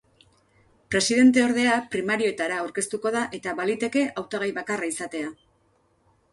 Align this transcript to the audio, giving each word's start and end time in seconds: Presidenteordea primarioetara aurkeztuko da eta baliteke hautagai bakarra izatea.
Presidenteordea 0.93 1.75
primarioetara 1.97 2.57
aurkeztuko 2.63 3.13
da 3.19 3.23
eta 3.41 3.55
baliteke 3.63 4.07
hautagai 4.17 4.53
bakarra 4.59 4.93
izatea. 4.97 5.33